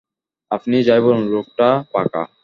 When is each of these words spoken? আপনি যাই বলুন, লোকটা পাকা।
আপনি 0.51 0.77
যাই 0.83 1.01
বলুন, 1.01 1.23
লোকটা 1.27 1.67
পাকা। 1.93 2.21